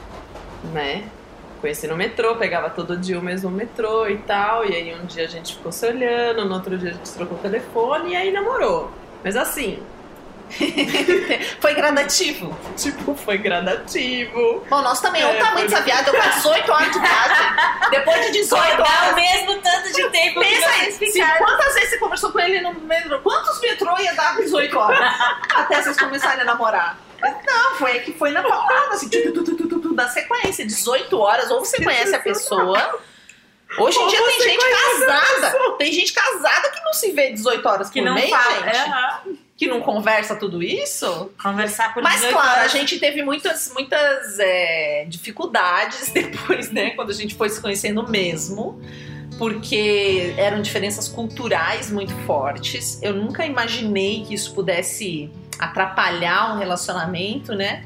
né? 0.72 1.04
Conheci 1.60 1.86
no 1.86 1.96
metrô, 1.96 2.36
pegava 2.36 2.70
todo 2.70 2.96
dia 2.96 3.18
o 3.18 3.22
mesmo 3.22 3.50
metrô 3.50 4.06
e 4.08 4.18
tal. 4.18 4.64
E 4.64 4.74
aí 4.74 4.94
um 4.94 5.06
dia 5.06 5.24
a 5.24 5.28
gente 5.28 5.56
ficou 5.56 5.72
se 5.72 5.86
olhando, 5.86 6.44
no 6.44 6.54
outro 6.54 6.76
dia 6.78 6.90
a 6.90 6.92
gente 6.92 7.10
trocou 7.12 7.38
o 7.38 7.40
telefone 7.40 8.12
e 8.12 8.16
aí 8.16 8.30
namorou. 8.30 8.90
Mas 9.24 9.36
assim, 9.36 9.78
Foi 11.60 11.74
gradativo. 11.74 12.56
tipo, 12.76 13.14
foi 13.16 13.38
gradativo. 13.38 14.64
Bom, 14.68 14.82
nós 14.82 15.00
também. 15.00 15.22
É, 15.22 15.26
o 15.26 15.38
tamanho 15.38 15.68
foi- 15.68 15.80
dessa. 15.82 16.10
Eu 16.10 16.14
com 16.14 16.28
18 16.30 16.72
horas 16.72 16.92
de 16.92 16.98
viagem. 17.00 17.46
Depois 17.90 18.26
de 18.26 18.32
18 18.32 18.76
Dá 18.76 19.10
o 19.10 19.14
mesmo 19.16 19.60
tanto 19.60 19.92
de 19.92 20.08
tempo 20.10 20.40
que 20.40 20.46
Pensa 20.48 20.68
aí, 20.68 20.92
vocês 20.92 21.12
se, 21.12 21.12
ficaram. 21.20 21.44
quantas 21.44 21.74
vezes 21.74 21.90
você 21.90 21.98
conversou 21.98 22.32
com 22.32 22.40
ele 22.40 22.60
no 22.60 22.74
metrô? 22.74 23.18
Quantos 23.20 23.60
metrô 23.60 23.98
ia 23.98 24.14
dar 24.14 24.36
18 24.36 24.78
horas? 24.78 25.14
até 25.54 25.82
vocês 25.82 25.98
começarem 25.98 26.42
a 26.42 26.44
namorar? 26.44 26.98
Não, 27.20 27.74
foi 27.76 28.00
que 28.00 28.12
foi 28.12 28.30
na 28.30 28.42
palavra, 28.42 28.90
assim, 28.94 29.08
tu, 29.08 29.32
tu, 29.32 29.42
tu, 29.80 29.94
da 29.94 30.08
sequência. 30.08 30.64
18 30.66 31.18
horas, 31.18 31.50
ou 31.50 31.60
você 31.64 31.82
conhece 31.82 32.14
a 32.14 32.18
pessoa. 32.20 33.00
Hoje 33.78 33.98
em 33.98 34.02
Ou 34.02 34.08
dia 34.08 34.22
tem 34.22 34.42
gente 34.42 34.64
casada. 34.70 35.58
Tem 35.78 35.92
gente 35.92 36.12
casada 36.12 36.68
que 36.70 36.80
não 36.84 36.92
se 36.92 37.10
vê 37.12 37.32
18 37.32 37.66
horas 37.68 37.90
Que 37.90 38.00
por 38.00 38.06
não 38.06 38.14
mês, 38.14 38.30
fala. 38.30 38.62
gente. 38.62 38.76
Aham. 38.76 39.20
Que 39.56 39.66
não 39.66 39.80
conversa 39.80 40.36
tudo 40.36 40.62
isso. 40.62 41.30
Conversar 41.42 41.94
por 41.94 42.02
Mas 42.02 42.16
18 42.16 42.32
claro, 42.34 42.60
a 42.60 42.68
gente 42.68 42.98
teve 42.98 43.22
muitas, 43.22 43.72
muitas 43.72 44.38
é, 44.38 45.06
dificuldades 45.08 46.10
depois, 46.14 46.70
né? 46.70 46.90
Quando 46.90 47.10
a 47.10 47.14
gente 47.14 47.34
foi 47.34 47.48
se 47.48 47.60
conhecendo 47.60 48.06
mesmo. 48.08 48.80
Porque 49.38 50.34
eram 50.38 50.62
diferenças 50.62 51.08
culturais 51.08 51.90
muito 51.90 52.14
fortes. 52.26 53.02
Eu 53.02 53.14
nunca 53.14 53.44
imaginei 53.44 54.24
que 54.24 54.34
isso 54.34 54.54
pudesse 54.54 55.30
atrapalhar 55.58 56.54
um 56.54 56.58
relacionamento, 56.58 57.54
né? 57.54 57.84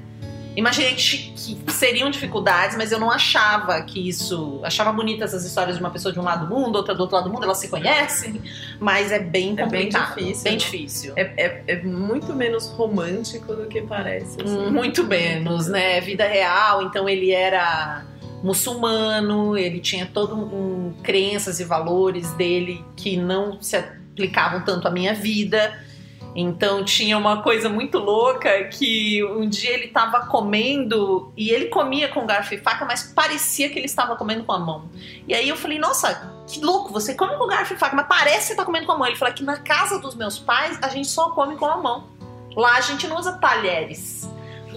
Imaginei 0.57 0.95
que, 0.95 1.33
que 1.33 1.73
seriam 1.73 2.11
dificuldades, 2.11 2.77
mas 2.77 2.91
eu 2.91 2.99
não 2.99 3.11
achava 3.11 3.81
que 3.83 4.09
isso. 4.09 4.61
Achava 4.65 4.93
bonitas 4.93 5.33
as 5.33 5.45
histórias 5.45 5.77
de 5.77 5.83
uma 5.83 5.91
pessoa 5.91 6.13
de 6.13 6.19
um 6.19 6.23
lado 6.25 6.47
do 6.47 6.55
mundo, 6.55 6.77
outra 6.77 6.95
do 6.95 7.01
outro 7.03 7.17
lado 7.17 7.29
do 7.29 7.33
mundo, 7.33 7.45
elas 7.45 7.59
se 7.59 7.69
conhecem, 7.69 8.43
mas 8.81 9.13
é 9.13 9.19
bem 9.21 9.55
É 9.57 9.67
bem 9.67 9.85
complicado. 9.85 10.17
difícil, 10.17 10.43
Bem 10.45 10.53
né? 10.53 10.59
difícil. 10.59 11.13
É, 11.17 11.23
é, 11.37 11.65
é 11.69 11.83
muito 11.83 12.35
menos 12.35 12.67
romântico 12.69 13.55
do 13.55 13.67
que 13.67 13.81
parece. 13.83 14.43
assim. 14.43 14.57
Hum, 14.59 14.71
Muito 14.71 15.05
menos, 15.05 15.69
né? 15.69 16.01
Vida 16.01 16.27
real, 16.27 16.83
então 16.83 17.09
ele 17.09 17.31
era 17.31 18.05
muçulmano, 18.43 19.57
ele 19.57 19.81
tinha 19.81 20.07
todo 20.07 20.35
um 20.35 20.93
crenças 21.03 21.61
e 21.61 21.65
valores 21.65 22.33
dele 22.35 22.85
que 22.97 23.17
não 23.17 23.61
se 23.63 23.77
aplicavam 23.77 24.63
tanto 24.63 24.87
à 24.89 24.91
minha 24.91 25.15
vida. 25.15 25.73
Então 26.35 26.85
tinha 26.85 27.19
uma 27.19 27.43
coisa 27.43 27.69
muito 27.69 27.99
louca 27.99 28.65
que 28.65 29.25
um 29.25 29.49
dia 29.49 29.71
ele 29.71 29.87
estava 29.87 30.27
comendo 30.27 31.33
e 31.37 31.51
ele 31.51 31.67
comia 31.67 32.09
com 32.09 32.25
garfo 32.25 32.55
e 32.55 32.59
faca, 32.59 32.85
mas 32.85 33.03
parecia 33.03 33.69
que 33.69 33.79
ele 33.79 33.87
estava 33.87 34.15
comendo 34.15 34.45
com 34.45 34.53
a 34.53 34.59
mão. 34.59 34.89
E 35.27 35.35
aí 35.35 35.49
eu 35.49 35.57
falei, 35.57 35.79
nossa, 35.79 36.33
que 36.47 36.61
louco, 36.61 36.93
você 36.93 37.15
come 37.15 37.37
com 37.37 37.47
garfo 37.47 37.75
e 37.75 37.77
faca, 37.77 37.97
mas 37.97 38.07
parece 38.07 38.39
que 38.39 38.45
você 38.49 38.55
tá 38.55 38.65
comendo 38.65 38.87
com 38.87 38.93
a 38.93 38.99
mão. 38.99 39.07
Ele 39.07 39.17
falou 39.17 39.35
que 39.35 39.43
na 39.43 39.59
casa 39.59 39.99
dos 39.99 40.15
meus 40.15 40.39
pais 40.39 40.79
a 40.81 40.89
gente 40.89 41.09
só 41.09 41.31
come 41.31 41.57
com 41.57 41.67
a 41.67 41.77
mão. 41.77 42.09
Lá 42.57 42.77
a 42.77 42.81
gente 42.81 43.09
não 43.09 43.19
usa 43.19 43.33
talheres. 43.33 44.29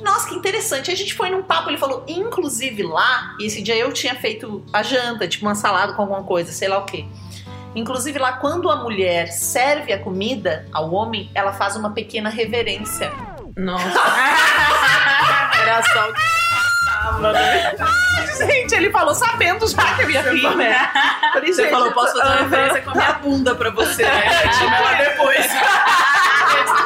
Nossa, 0.02 0.28
que 0.28 0.36
interessante. 0.36 0.90
Aí 0.90 0.96
a 0.96 0.98
gente 0.98 1.14
foi 1.14 1.30
num 1.30 1.44
papo, 1.44 1.70
ele 1.70 1.78
falou, 1.78 2.04
inclusive 2.08 2.84
lá, 2.84 3.36
e 3.40 3.46
esse 3.46 3.62
dia 3.62 3.78
eu 3.78 3.94
tinha 3.94 4.16
feito 4.16 4.64
a 4.74 4.84
janta, 4.84 5.28
tipo 5.28 5.46
uma 5.46 5.56
salada 5.56 5.94
com 5.94 6.02
alguma 6.02 6.24
coisa, 6.24 6.52
sei 6.52 6.68
lá 6.68 6.80
o 6.80 6.86
quê. 6.86 7.06
Inclusive 7.76 8.20
lá, 8.20 8.34
quando 8.34 8.70
a 8.70 8.76
mulher 8.78 9.28
serve 9.28 9.92
a 9.94 10.00
comida 10.00 10.66
ao 10.72 10.92
homem, 10.94 11.30
ela 11.34 11.54
faz 11.54 11.76
uma 11.76 11.92
pequena 11.92 12.30
reverência. 12.30 13.12
Nossa. 13.58 13.84
Era 15.62 15.82
só 15.84 16.10
o 16.10 16.14
que 16.14 16.22
faltava, 16.22 17.32
né? 17.34 17.74
Gente, 18.38 18.76
ele 18.76 18.92
falou 18.92 19.14
sabendo 19.14 19.68
já 19.68 19.96
que 19.96 20.02
eu 20.04 20.10
ia 20.12 20.22
rir, 20.22 20.56
né? 20.56 20.90
Falei, 21.34 21.54
Você 21.54 21.62
gente, 21.64 21.72
falou, 21.72 21.92
posso 21.92 22.14
fazer 22.18 22.24
uma 22.24 22.34
aham. 22.36 22.44
referência 22.50 22.82
com 22.82 22.90
a 22.90 22.94
minha 22.96 23.14
bunda 23.14 23.56
pra 23.56 23.70
você, 23.70 24.04
né? 24.04 24.22
Tipo, 24.50 24.98
depois. 24.98 25.46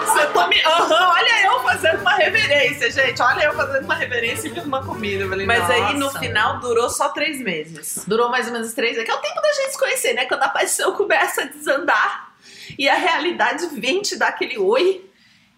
Você 0.07 0.25
tome. 0.27 0.61
Aham, 0.65 1.09
olha 1.11 1.36
fazendo 1.77 2.01
uma 2.01 2.15
reverência, 2.15 2.91
gente. 2.91 3.21
Olha 3.21 3.43
eu 3.43 3.53
fazendo 3.53 3.83
uma 3.85 3.95
reverência 3.95 4.47
e 4.47 4.53
fiz 4.53 4.65
uma 4.65 4.83
comida. 4.83 5.27
Falei, 5.29 5.45
Mas 5.45 5.69
aí 5.69 5.95
no 5.95 6.09
final 6.11 6.59
durou 6.59 6.89
só 6.89 7.09
três 7.09 7.39
meses. 7.39 8.03
Durou 8.07 8.29
mais 8.29 8.47
ou 8.47 8.53
menos 8.53 8.73
três 8.73 8.93
meses, 8.93 9.05
que 9.05 9.11
é 9.11 9.15
o 9.15 9.21
tempo 9.21 9.41
da 9.41 9.53
gente 9.53 9.71
se 9.71 9.79
conhecer, 9.79 10.13
né? 10.13 10.25
Quando 10.25 10.43
a 10.43 10.49
paixão 10.49 10.93
começa 10.93 11.43
a 11.43 11.45
desandar 11.45 12.33
e 12.77 12.89
a 12.89 12.95
realidade 12.95 13.67
vem 13.79 14.01
te 14.01 14.17
dar 14.17 14.29
aquele 14.29 14.57
oi. 14.57 15.05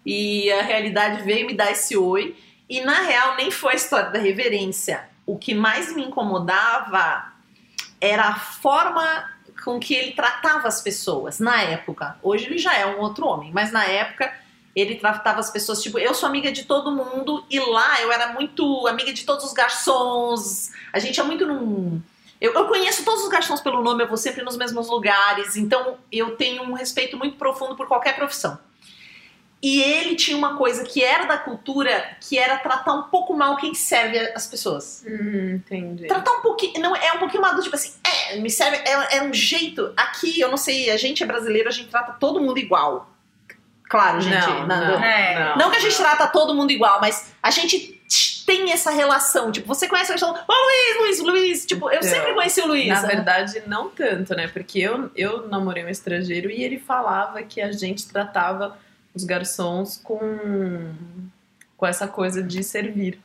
E 0.04 0.50
a 0.52 0.62
realidade 0.62 1.22
veio 1.22 1.46
me 1.46 1.54
dar 1.54 1.70
esse 1.72 1.96
oi. 1.96 2.36
E 2.68 2.80
na 2.82 3.00
real, 3.00 3.36
nem 3.36 3.50
foi 3.50 3.72
a 3.72 3.76
história 3.76 4.10
da 4.10 4.18
reverência. 4.18 5.08
O 5.26 5.38
que 5.38 5.54
mais 5.54 5.94
me 5.94 6.04
incomodava 6.04 7.32
era 8.00 8.24
a 8.24 8.34
forma 8.34 9.30
com 9.62 9.78
que 9.78 9.94
ele 9.94 10.12
tratava 10.12 10.68
as 10.68 10.80
pessoas 10.80 11.38
na 11.38 11.60
época. 11.62 12.16
Hoje 12.22 12.46
ele 12.46 12.58
já 12.58 12.74
é 12.74 12.86
um 12.86 12.98
outro 12.98 13.26
homem, 13.26 13.52
mas 13.52 13.70
na 13.70 13.84
época 13.84 14.32
ele 14.74 14.96
tratava 14.96 15.40
as 15.40 15.50
pessoas 15.50 15.82
tipo, 15.82 15.98
eu 15.98 16.14
sou 16.14 16.28
amiga 16.28 16.52
de 16.52 16.64
todo 16.64 16.92
mundo 16.92 17.44
e 17.50 17.58
lá 17.58 18.00
eu 18.02 18.12
era 18.12 18.32
muito 18.32 18.86
amiga 18.86 19.12
de 19.12 19.24
todos 19.24 19.44
os 19.44 19.52
garçons. 19.52 20.70
A 20.92 20.98
gente 20.98 21.18
é 21.18 21.22
muito 21.22 21.46
num 21.46 22.00
eu, 22.40 22.54
eu 22.54 22.66
conheço 22.66 23.04
todos 23.04 23.22
os 23.22 23.28
garçons 23.28 23.60
pelo 23.60 23.82
nome, 23.82 24.02
eu 24.02 24.08
vou 24.08 24.16
sempre 24.16 24.42
nos 24.42 24.56
mesmos 24.56 24.88
lugares, 24.88 25.56
então 25.56 25.98
eu 26.10 26.36
tenho 26.36 26.62
um 26.62 26.72
respeito 26.72 27.16
muito 27.16 27.36
profundo 27.36 27.76
por 27.76 27.86
qualquer 27.86 28.16
profissão. 28.16 28.58
E 29.62 29.82
ele 29.82 30.16
tinha 30.16 30.34
uma 30.38 30.56
coisa 30.56 30.84
que 30.84 31.04
era 31.04 31.26
da 31.26 31.36
cultura, 31.36 32.16
que 32.18 32.38
era 32.38 32.56
tratar 32.56 32.94
um 32.94 33.02
pouco 33.02 33.34
mal 33.34 33.58
quem 33.58 33.74
serve 33.74 34.18
as 34.34 34.46
pessoas. 34.46 35.04
Hum, 35.06 35.56
entendi. 35.56 36.06
Tratar 36.06 36.32
um 36.32 36.40
pouquinho, 36.40 36.80
não 36.80 36.96
é 36.96 37.12
um 37.12 37.18
pouquinho 37.18 37.42
mal 37.42 37.60
tipo 37.60 37.76
assim, 37.76 37.92
é, 38.02 38.38
me 38.38 38.48
serve, 38.48 38.78
é, 38.78 39.18
é 39.18 39.22
um 39.22 39.34
jeito. 39.34 39.92
Aqui, 39.94 40.40
eu 40.40 40.48
não 40.48 40.56
sei, 40.56 40.90
a 40.90 40.96
gente 40.96 41.22
é 41.22 41.26
brasileiro, 41.26 41.68
a 41.68 41.72
gente 41.72 41.90
trata 41.90 42.12
todo 42.12 42.40
mundo 42.40 42.58
igual. 42.58 43.09
Claro, 43.90 44.20
gente. 44.20 44.46
Não, 44.46 44.66
na- 44.68 44.80
não, 44.98 45.04
É. 45.04 45.56
não 45.58 45.70
que 45.70 45.76
a 45.76 45.80
gente 45.80 45.96
trata 45.96 46.26
todo 46.28 46.54
mundo 46.54 46.70
igual, 46.70 47.00
mas 47.00 47.32
a 47.42 47.50
gente 47.50 48.00
tem 48.46 48.70
essa 48.72 48.90
relação. 48.90 49.50
Tipo, 49.52 49.66
você 49.66 49.86
conhece 49.88 50.12
a 50.12 50.14
pessoa, 50.14 50.32
ô 50.32 50.52
Luiz, 50.52 50.98
Luiz, 51.00 51.20
Luiz. 51.20 51.66
Tipo, 51.66 51.90
eu 51.90 51.98
Então, 51.98 52.08
sempre 52.08 52.32
conheci 52.32 52.60
o 52.60 52.66
Luiz. 52.68 52.86
Na 52.88 53.02
verdade, 53.02 53.62
não 53.66 53.90
tanto, 53.90 54.34
né? 54.34 54.46
Porque 54.48 54.78
eu, 54.78 55.10
eu 55.16 55.48
namorei 55.48 55.84
um 55.84 55.88
estrangeiro 55.88 56.48
e 56.50 56.62
ele 56.62 56.78
falava 56.78 57.42
que 57.42 57.60
a 57.60 57.70
gente 57.72 58.06
tratava 58.08 58.78
os 59.12 59.24
garçons 59.24 60.00
com, 60.02 60.92
com 61.76 61.86
essa 61.86 62.06
coisa 62.06 62.40
de 62.42 62.62
servir. 62.62 63.20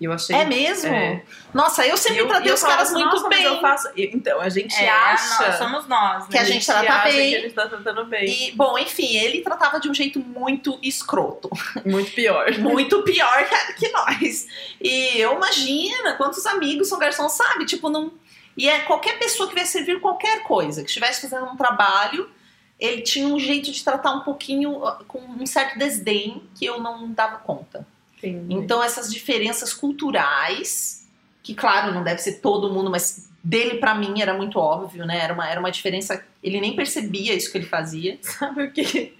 Eu 0.00 0.12
achei. 0.12 0.34
É 0.34 0.46
mesmo? 0.46 0.88
É. 0.88 1.22
Nossa, 1.52 1.86
eu 1.86 1.94
sempre 1.96 2.20
eu, 2.20 2.26
tratei 2.26 2.50
eu 2.50 2.54
os 2.54 2.62
caras 2.62 2.90
muito 2.90 3.04
"Nossa, 3.06 3.28
bem. 3.28 3.42
eu 3.44 3.60
faço... 3.60 3.88
Então, 3.94 4.40
a 4.40 4.48
gente 4.48 4.74
É, 4.74 4.88
acha 4.88 5.46
nós, 5.46 5.56
somos 5.56 5.86
nós, 5.86 6.26
Que 6.26 6.38
a 6.38 6.40
né? 6.40 6.46
gente 6.46 6.64
trata 6.64 6.90
acha 6.92 7.12
bem. 7.12 7.30
que 7.30 7.36
a 7.36 7.40
gente 7.42 7.54
tá 7.54 7.68
tratando 7.68 8.04
bem. 8.06 8.48
E, 8.48 8.52
bom, 8.52 8.78
enfim, 8.78 9.14
ele 9.16 9.42
tratava 9.42 9.78
de 9.78 9.90
um 9.90 9.94
jeito 9.94 10.18
muito 10.18 10.78
escroto. 10.82 11.50
Muito 11.84 12.12
pior. 12.12 12.50
Muito 12.58 13.02
pior 13.02 13.46
que, 13.78 13.88
nós. 13.90 14.46
E 14.80 15.18
eu 15.20 15.34
imagino 15.36 16.16
quantos 16.16 16.46
amigos 16.46 16.88
são 16.88 16.98
garçons, 16.98 17.32
sabe? 17.32 17.66
Tipo, 17.66 17.90
não. 17.90 18.10
E 18.56 18.68
é 18.70 18.80
qualquer 18.80 19.18
pessoa 19.18 19.48
que 19.50 19.54
vai 19.54 19.66
servir 19.66 20.00
qualquer 20.00 20.42
coisa, 20.44 20.82
que 20.82 20.88
estivesse 20.88 21.20
fazendo 21.28 21.44
um 21.50 21.56
trabalho, 21.56 22.30
ele 22.78 23.02
tinha 23.02 23.26
um 23.28 23.38
jeito 23.38 23.70
de 23.70 23.84
tratar 23.84 24.12
um 24.12 24.20
pouquinho, 24.20 24.80
com 25.06 25.18
um 25.20 25.44
certo 25.46 25.78
desdém 25.78 26.42
que 26.54 26.64
eu 26.64 26.80
não 26.80 27.10
dava 27.12 27.36
conta. 27.38 27.86
Entendi. 28.22 28.54
Então, 28.54 28.82
essas 28.82 29.12
diferenças 29.12 29.72
culturais, 29.72 31.06
que 31.42 31.54
claro, 31.54 31.92
não 31.92 32.02
deve 32.04 32.20
ser 32.20 32.34
todo 32.40 32.72
mundo, 32.72 32.90
mas 32.90 33.28
dele 33.42 33.78
pra 33.78 33.94
mim 33.94 34.20
era 34.20 34.34
muito 34.34 34.58
óbvio, 34.58 35.06
né? 35.06 35.18
Era 35.18 35.32
uma, 35.32 35.48
era 35.48 35.58
uma 35.60 35.70
diferença. 35.70 36.22
Ele 36.42 36.60
nem 36.60 36.76
percebia 36.76 37.34
isso 37.34 37.50
que 37.50 37.58
ele 37.58 37.66
fazia. 37.66 38.18
Sabe 38.22 38.64
o 38.64 38.70
que. 38.70 39.18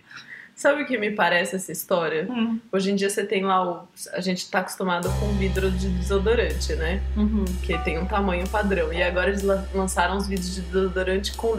Sabe 0.54 0.82
o 0.82 0.86
que 0.86 0.98
me 0.98 1.10
parece 1.12 1.56
essa 1.56 1.72
história? 1.72 2.28
Hoje 2.70 2.90
em 2.90 2.94
dia 2.94 3.08
você 3.08 3.24
tem 3.24 3.42
lá 3.42 3.66
o. 3.66 3.88
A 4.12 4.20
gente 4.20 4.50
tá 4.50 4.58
acostumado 4.58 5.08
com 5.18 5.28
vidro 5.38 5.70
de 5.70 5.88
desodorante, 5.88 6.74
né? 6.74 7.02
Uhum. 7.16 7.46
Que 7.62 7.78
tem 7.78 7.98
um 7.98 8.04
tamanho 8.04 8.46
padrão. 8.46 8.92
E 8.92 9.02
agora 9.02 9.30
eles 9.30 9.40
la- 9.42 9.64
lançaram 9.74 10.18
uns 10.18 10.26
vidros 10.28 10.54
de 10.54 10.60
desodorante 10.60 11.32
com, 11.32 11.56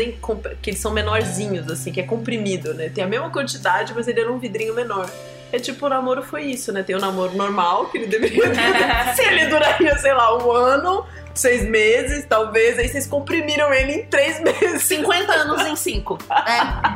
que 0.62 0.70
eles 0.70 0.80
são 0.80 0.92
menorzinhos, 0.94 1.68
assim, 1.68 1.92
que 1.92 2.00
é 2.00 2.04
comprimido, 2.04 2.76
né? 2.76 2.90
Tem 2.90 3.04
a 3.04 3.08
mesma 3.08 3.32
quantidade, 3.32 3.92
mas 3.96 4.08
ele 4.08 4.20
era 4.20 4.32
um 4.32 4.38
vidrinho 4.38 4.76
menor. 4.76 5.10
É 5.51 5.60
tipo, 5.60 5.86
o 5.86 5.89
namoro 5.89 6.24
foi 6.24 6.43
isso, 6.43 6.72
né? 6.72 6.81
Tem 6.84 6.96
o 6.96 7.00
namoro 7.00 7.36
normal, 7.36 7.86
que 7.88 7.98
ele 7.98 8.08
deveria 8.08 8.43
ter. 8.50 9.15
Se 9.15 9.22
ele 9.24 9.48
duraria, 9.48 9.98
sei 9.98 10.13
lá, 10.13 10.38
um 10.38 10.51
ano, 10.51 11.05
seis 11.34 11.63
meses, 11.63 12.25
talvez, 12.27 12.79
aí 12.79 12.88
vocês 12.88 13.05
comprimiram 13.08 13.74
ele 13.74 13.91
em 13.93 14.05
três 14.05 14.39
meses. 14.41 14.84
50 14.84 15.31
anos 15.34 15.62
em 15.65 15.75
5. 15.75 16.17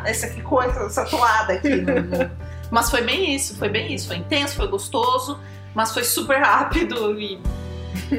É, 0.06 0.10
essa 0.10 0.28
que 0.30 0.42
coisa, 0.42 0.86
essa 0.86 1.04
toada 1.06 1.54
aqui. 1.54 1.70
no- 1.76 2.32
Mas 2.72 2.90
foi 2.90 3.02
bem 3.02 3.36
isso, 3.36 3.58
foi 3.58 3.70
bem 3.70 3.94
isso. 3.94 4.08
Foi 4.08 4.18
intenso, 4.18 4.56
foi 4.56 4.68
gostoso, 4.68 5.40
mas 5.74 5.94
foi 5.94 6.04
super 6.04 6.40
rápido 6.40 7.20
e 7.20 7.40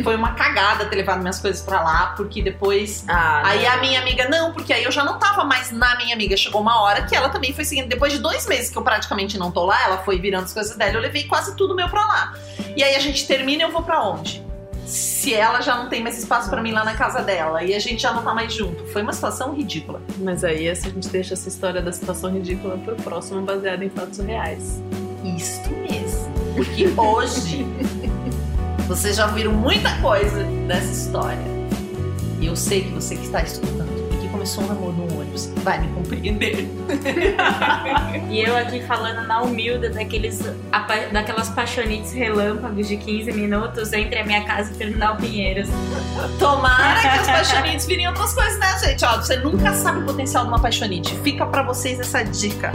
foi 0.02 0.14
uma 0.16 0.32
cagada 0.34 0.84
ter 0.86 0.96
levado 0.96 1.20
minhas 1.20 1.38
coisas 1.38 1.62
pra 1.62 1.82
lá, 1.82 2.14
porque 2.16 2.42
depois. 2.42 3.04
Ah, 3.08 3.42
Aí 3.44 3.62
não. 3.64 3.72
a 3.72 3.76
minha 3.78 4.00
amiga, 4.00 4.28
não, 4.28 4.52
porque 4.52 4.72
aí 4.72 4.84
eu 4.84 4.90
já 4.92 5.04
não 5.04 5.18
tava 5.18 5.44
mais 5.44 5.70
na 5.70 5.96
minha 5.96 6.14
amiga. 6.14 6.36
Chegou 6.36 6.60
uma 6.60 6.80
hora 6.82 7.02
que 7.02 7.14
ela 7.14 7.28
também 7.28 7.52
foi 7.52 7.64
seguindo. 7.64 7.88
Depois 7.88 8.12
de 8.12 8.18
dois 8.18 8.46
meses 8.46 8.70
que 8.70 8.76
eu 8.78 8.82
praticamente 8.82 9.38
não 9.38 9.50
tô 9.50 9.64
lá, 9.64 9.82
ela 9.84 9.98
foi 9.98 10.18
virando 10.18 10.44
as 10.44 10.52
coisas 10.54 10.76
dela, 10.76 10.92
eu 10.94 11.00
levei 11.00 11.24
quase 11.24 11.56
tudo 11.56 11.74
meu 11.74 11.88
pra 11.88 12.06
lá. 12.06 12.34
E 12.76 12.82
aí 12.82 12.94
a 12.94 13.00
gente 13.00 13.26
termina 13.26 13.62
e 13.62 13.66
eu 13.66 13.72
vou 13.72 13.82
pra 13.82 14.02
onde? 14.02 14.44
Se 14.86 15.34
ela 15.34 15.60
já 15.60 15.74
não 15.76 15.88
tem 15.88 16.00
mais 16.00 16.16
espaço 16.16 16.48
pra 16.48 16.62
mim 16.62 16.70
lá 16.70 16.84
na 16.84 16.94
casa 16.94 17.20
dela 17.20 17.64
e 17.64 17.74
a 17.74 17.78
gente 17.80 18.00
já 18.00 18.12
não 18.12 18.22
tá 18.22 18.32
mais 18.32 18.54
junto. 18.54 18.86
Foi 18.92 19.02
uma 19.02 19.12
situação 19.12 19.52
ridícula. 19.52 20.00
Mas 20.18 20.44
aí 20.44 20.68
a 20.68 20.74
gente 20.74 21.08
deixa 21.08 21.34
essa 21.34 21.48
história 21.48 21.82
da 21.82 21.90
situação 21.92 22.30
ridícula 22.32 22.78
pro 22.78 22.94
próximo, 22.96 23.42
baseado 23.42 23.82
em 23.82 23.90
fatos 23.90 24.18
reais. 24.20 24.80
Isto 25.24 25.70
mesmo. 25.70 26.32
Porque 26.54 26.86
hoje 26.96 27.66
vocês 28.86 29.16
já 29.16 29.26
viram 29.26 29.52
muita 29.52 29.90
coisa 29.98 30.44
dessa 30.66 30.92
história. 30.92 31.56
E 32.40 32.46
eu 32.46 32.54
sei 32.54 32.82
que 32.84 32.90
você 32.90 33.16
que 33.16 33.24
está 33.24 33.42
escutando 33.42 33.88
e 34.12 34.16
que 34.18 34.28
começou 34.28 34.62
um 34.64 34.68
namoro 34.68 34.92
no 34.92 35.20
ônibus 35.20 35.46
vai 35.62 35.80
me 35.80 35.88
compreender. 35.92 36.68
E 38.28 38.40
eu 38.40 38.56
aqui 38.56 38.82
falando 38.82 39.26
na 39.26 39.40
humilde 39.40 39.88
daqueles, 39.88 40.42
daquelas 41.12 41.48
paixonites 41.48 42.12
relâmpagos 42.12 42.88
de 42.88 42.96
15 42.96 43.32
minutos 43.32 43.92
entre 43.92 44.18
a 44.18 44.24
minha 44.24 44.44
casa 44.44 44.72
e 44.72 44.76
Terminal 44.76 45.16
Pinheiros. 45.16 45.68
Tomara 46.38 47.00
que 47.00 47.06
as 47.06 47.26
paixonites 47.26 47.86
virem 47.86 48.08
outras 48.08 48.34
coisas, 48.34 48.58
né, 48.58 48.78
gente? 48.84 49.04
Ó, 49.04 49.16
você 49.16 49.36
nunca 49.36 49.72
sabe 49.72 50.00
o 50.00 50.04
potencial 50.04 50.44
de 50.44 50.50
uma 50.50 50.60
paixonite. 50.60 51.14
Fica 51.22 51.46
pra 51.46 51.62
vocês 51.62 52.00
essa 52.00 52.22
dica. 52.24 52.72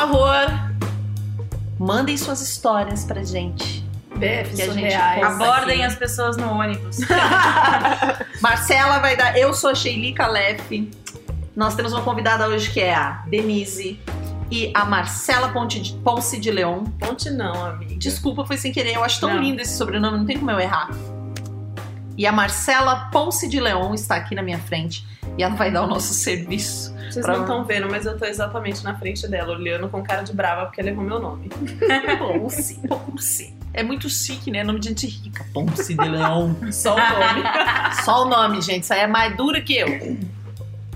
favor, 0.00 0.46
mandem 1.78 2.16
suas 2.16 2.40
histórias 2.40 3.04
pra 3.04 3.22
gente. 3.22 3.84
BF 4.16 4.54
que 4.54 4.62
a 4.62 4.72
gente 4.72 4.94
abordem 4.94 5.76
aqui. 5.76 5.82
as 5.82 5.96
pessoas 5.96 6.36
no 6.36 6.50
ônibus. 6.50 6.98
Marcela 8.40 8.98
vai 8.98 9.16
dar. 9.16 9.36
Eu 9.38 9.52
sou 9.52 9.70
a 9.70 9.74
Sheili 9.74 10.12
Calef. 10.12 10.90
Nós 11.54 11.74
temos 11.74 11.92
uma 11.92 12.02
convidada 12.02 12.48
hoje 12.48 12.70
que 12.70 12.80
é 12.80 12.94
a 12.94 13.24
Denise 13.28 13.98
e 14.50 14.70
a 14.74 14.84
Marcela 14.84 15.50
Ponte 15.50 15.80
de, 15.80 15.92
Ponce 15.94 16.38
de 16.38 16.50
Leon. 16.50 16.84
Ponte 16.98 17.28
não, 17.30 17.64
amiga. 17.64 17.96
Desculpa, 17.96 18.44
foi 18.46 18.56
sem 18.56 18.72
querer. 18.72 18.96
Eu 18.96 19.04
acho 19.04 19.20
tão 19.20 19.34
não. 19.34 19.42
lindo 19.42 19.60
esse 19.60 19.76
sobrenome, 19.76 20.18
não 20.18 20.26
tem 20.26 20.38
como 20.38 20.50
eu 20.50 20.60
errar. 20.60 20.90
E 22.20 22.26
a 22.26 22.32
Marcela 22.32 23.08
Ponce 23.10 23.48
de 23.48 23.58
Leon 23.58 23.94
está 23.94 24.14
aqui 24.16 24.34
na 24.34 24.42
minha 24.42 24.58
frente 24.58 25.06
e 25.38 25.42
ela 25.42 25.54
vai 25.54 25.70
dar 25.70 25.84
o 25.84 25.86
nosso 25.86 26.12
serviço. 26.12 26.94
Vocês 27.10 27.24
Pra- 27.24 27.32
não 27.32 27.44
estão 27.44 27.64
vendo, 27.64 27.88
mas 27.90 28.04
eu 28.04 28.18
tô 28.18 28.26
exatamente 28.26 28.84
na 28.84 28.94
frente 28.94 29.26
dela, 29.26 29.54
olhando 29.54 29.88
com 29.88 30.02
cara 30.02 30.20
de 30.20 30.30
brava 30.34 30.66
porque 30.66 30.82
ela 30.82 30.90
errou 30.90 31.02
meu 31.02 31.18
nome. 31.18 31.48
Ponce, 32.18 32.78
Ponce. 32.86 33.56
É 33.72 33.82
muito 33.82 34.06
chique, 34.10 34.50
né? 34.50 34.62
Nome 34.62 34.80
de 34.80 34.88
gente 34.90 35.06
rica. 35.06 35.46
Ponce 35.54 35.94
de 35.94 36.08
Leon. 36.08 36.52
Só 36.70 36.94
o 36.94 36.98
nome. 36.98 37.42
Só 38.04 38.22
o 38.26 38.28
nome, 38.28 38.60
gente. 38.60 38.82
Isso 38.82 38.92
aí 38.92 39.00
é 39.00 39.06
mais 39.06 39.34
dura 39.34 39.58
que 39.62 39.78
eu. 39.78 40.18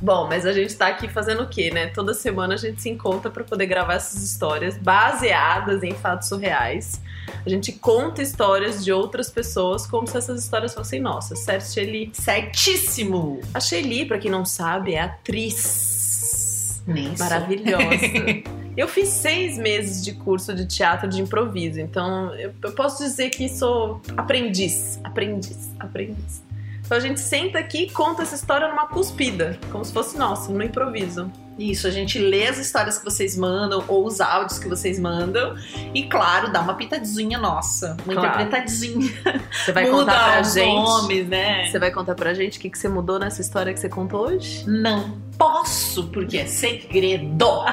Bom, 0.01 0.27
mas 0.29 0.45
a 0.45 0.53
gente 0.53 0.75
tá 0.77 0.89
aqui 0.89 1.09
fazendo 1.09 1.43
o 1.45 1.49
quê, 1.49 1.71
né? 1.71 1.87
Toda 1.89 2.13
semana 2.13 2.55
a 2.55 2.57
gente 2.57 2.83
se 2.83 2.91
encontra 2.91 3.31
pra 3.31 3.43
poder 3.43 3.67
gravar 3.67 3.95
essas 3.95 4.23
histórias 4.23 4.77
baseadas 4.77 5.83
em 5.83 5.95
fatos 5.95 6.29
surreais. 6.29 7.01
A 7.45 7.49
gente 7.49 7.73
conta 7.73 8.23
histórias 8.23 8.85
de 8.85 8.93
outras 8.93 9.31
pessoas 9.31 9.87
como 9.87 10.07
se 10.07 10.17
essas 10.17 10.43
histórias 10.43 10.75
fossem 10.75 11.01
nossas, 11.01 11.41
certo, 11.41 11.73
Shelly? 11.73 12.11
Certíssimo. 12.13 13.41
A 13.53 13.61
Shelly, 13.61 14.05
pra 14.05 14.19
quem 14.19 14.31
não 14.31 14.45
sabe, 14.45 14.95
é 14.95 15.01
atriz. 15.01 16.83
Nem. 16.87 17.17
Maravilhosa. 17.17 18.55
Eu 18.77 18.89
fiz 18.89 19.09
seis 19.09 19.57
meses 19.57 20.05
de 20.05 20.13
curso 20.13 20.53
de 20.53 20.67
teatro 20.67 21.09
de 21.09 21.23
improviso, 21.23 21.81
então 21.81 22.35
eu, 22.35 22.53
eu 22.61 22.73
posso 22.73 23.05
dizer 23.05 23.31
que 23.31 23.49
sou 23.49 24.03
aprendiz, 24.17 24.99
aprendiz, 25.05 25.71
aprendiz. 25.79 26.44
Então 26.85 26.99
a 26.99 27.01
gente 27.01 27.19
senta 27.21 27.59
aqui 27.59 27.85
e 27.85 27.91
conta 27.91 28.23
essa 28.23 28.35
história 28.35 28.69
numa 28.69 28.87
cuspida, 28.87 29.59
como 29.73 29.85
se 29.85 29.93
fosse 29.93 30.19
nossa, 30.19 30.53
no 30.53 30.63
improviso. 30.63 31.31
Isso, 31.59 31.87
a 31.87 31.91
gente 31.91 32.19
lê 32.19 32.49
as 32.49 32.59
histórias 32.59 32.99
que 32.99 33.05
vocês 33.05 33.37
mandam 33.39 33.83
ou 33.87 34.05
os 34.05 34.21
áudios 34.21 34.59
que 34.59 34.69
vocês 34.69 34.99
mandam 34.99 35.55
e, 35.95 36.03
claro, 36.03 36.53
dá 36.53 36.61
uma 36.61 36.75
pitadinha 36.75 37.39
nossa, 37.39 37.97
uma 38.05 38.13
Claro. 38.15 38.43
interpretadinha. 38.43 39.13
Você 39.53 39.73
vai 39.73 39.85
Muda 39.85 39.99
contar 40.13 40.33
pra 40.33 40.41
os 40.43 40.53
gente. 40.53 40.75
nomes, 40.75 41.29
né? 41.29 41.67
Você 41.71 41.79
vai 41.79 41.91
contar 41.93 42.15
pra 42.17 42.35
gente 42.35 42.59
o 42.59 42.61
que, 42.61 42.69
que 42.69 42.77
você 42.79 42.89
mudou 42.89 43.19
nessa 43.21 43.41
história 43.41 43.73
que 43.73 43.79
você 43.81 43.89
contou 43.89 44.27
hoje? 44.27 44.65
Não 44.69 45.17
posso, 45.39 46.09
porque 46.09 46.39
é 46.39 46.47
segredo. 46.47 47.65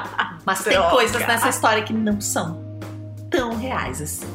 Mas 0.46 0.64
tem 0.64 0.80
coisas 0.90 1.28
nessa 1.28 1.50
história 1.50 1.82
que 1.84 1.92
não 1.92 2.22
são 2.22 2.80
tão 3.32 3.58
reais 3.58 4.00
assim. 4.02 4.28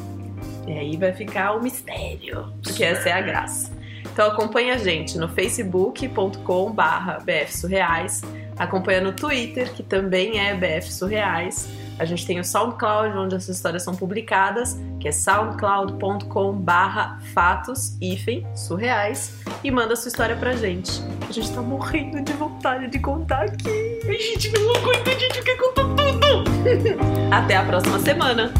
E 0.67 0.71
aí 0.73 0.97
vai 0.97 1.13
ficar 1.13 1.53
o 1.53 1.63
mistério, 1.63 2.51
porque 2.61 2.83
essa 2.83 3.07
é 3.07 3.13
a 3.13 3.21
graça. 3.21 3.71
Então 4.17 4.29
acompanha 4.29 4.73
a 4.73 4.77
gente 4.79 5.15
no 5.15 5.29
facebook.com 5.29 6.71
barra 6.71 7.19
bfsurreais, 7.19 8.23
acompanha 8.57 8.99
no 8.99 9.13
Twitter, 9.13 9.71
que 9.71 9.83
também 9.83 10.39
é 10.39 10.55
BF 10.55 10.91
Surreais. 10.91 11.69
A 11.99 12.03
gente 12.03 12.25
tem 12.25 12.39
o 12.39 12.43
SoundCloud, 12.43 13.15
onde 13.15 13.35
essas 13.35 13.57
histórias 13.57 13.83
são 13.83 13.95
publicadas, 13.95 14.75
que 14.99 15.07
é 15.07 15.11
soundcloud.com 15.11 16.53
barra 16.53 17.19
fatos 17.31 17.95
hífen 18.01 18.43
surreais 18.55 19.35
e 19.63 19.69
manda 19.69 19.95
sua 19.95 20.09
história 20.09 20.35
pra 20.35 20.53
gente. 20.53 20.99
A 21.29 21.31
gente 21.31 21.53
tá 21.53 21.61
morrendo 21.61 22.19
de 22.19 22.33
vontade 22.33 22.87
de 22.87 22.97
contar 22.97 23.43
aqui. 23.43 23.99
A 24.03 24.13
gente 24.13 24.51
não 24.51 24.77
aguenta, 24.77 25.11
a 25.11 25.19
gente 25.19 25.43
quer 25.43 25.57
contar 25.57 25.83
tudo. 25.83 26.43
Até 27.31 27.55
a 27.55 27.63
próxima 27.63 27.99
semana! 27.99 28.51